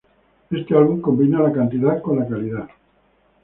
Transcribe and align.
Este 0.49 0.75
álbum 0.75 0.99
combina 0.99 1.41
la 1.43 1.51
cantidad 1.53 2.01
con 2.01 2.17
la 2.17 2.27
calidad. 2.27 2.67